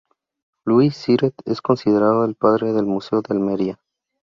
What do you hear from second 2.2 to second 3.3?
el padre del Museo